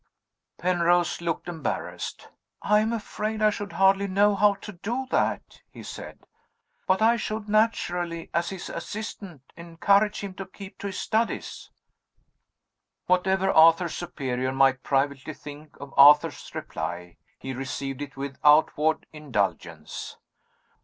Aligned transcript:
Penrose 0.57 1.21
looked 1.21 1.47
embarrassed. 1.47 2.27
"I 2.63 2.79
am 2.79 2.91
afraid 2.91 3.39
I 3.39 3.51
should 3.51 3.73
hardly 3.73 4.07
know 4.07 4.33
how 4.33 4.55
to 4.55 4.71
do 4.71 5.05
that," 5.11 5.61
he 5.69 5.83
said 5.83 6.25
"But 6.87 7.03
I 7.03 7.17
should 7.17 7.47
naturally, 7.47 8.31
as 8.33 8.49
his 8.49 8.67
assistant, 8.71 9.43
encourage 9.55 10.21
him 10.21 10.33
to 10.33 10.47
keep 10.47 10.79
to 10.79 10.87
his 10.87 10.97
studies." 10.97 11.69
Whatever 13.05 13.51
Arthur's 13.51 13.95
superior 13.95 14.51
might 14.51 14.81
privately 14.81 15.35
think 15.35 15.79
of 15.79 15.93
Arthur's 15.95 16.49
reply, 16.55 17.17
he 17.37 17.53
received 17.53 18.01
it 18.01 18.17
with 18.17 18.39
outward 18.43 19.05
indulgence. 19.13 20.17